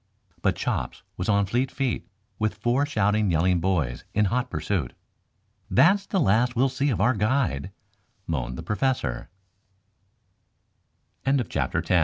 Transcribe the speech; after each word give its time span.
But 0.41 0.55
Chops 0.55 1.03
was 1.15 1.29
on 1.29 1.45
fleet 1.45 1.69
feet, 1.69 2.07
with 2.39 2.55
four 2.55 2.87
shouting, 2.87 3.29
yelling 3.29 3.59
boys 3.59 4.03
in 4.15 4.25
hot 4.33 4.49
pursuit. 4.49 4.93
"That's 5.69 6.07
the 6.07 6.19
last 6.19 6.55
we 6.55 6.61
shall 6.61 6.69
see 6.69 6.89
of 6.89 6.99
our 6.99 7.13
guide," 7.13 7.69
moaned 8.25 8.57
the 8.57 8.63
Professor, 8.63 9.29
sitt 11.23 11.77